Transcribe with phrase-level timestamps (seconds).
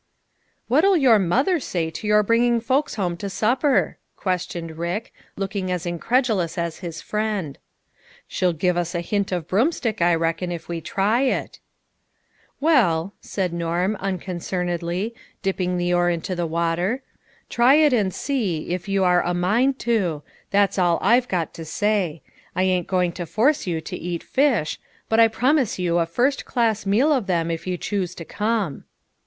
[0.67, 5.71] "What'll your mother say to your bringing folks home to supper?" questioned Rick, look ing
[5.71, 7.59] as incredulous as his friend."
[8.27, 11.61] She'll give us a hint of broomstick, I reckon, if we try it." A COMPLETE
[11.61, 12.61] SUCCESS.
[12.61, 17.03] 209" Well," said Norm, unconcernedly, dipping the oar into the water,"
[17.51, 21.63] try it and see, if you are a mind to, that's all I've got to
[21.63, 22.23] say.
[22.55, 26.43] I ain't going to force you to eat fish; but I promise you a first
[26.43, 28.85] class meal of them if you choose to come."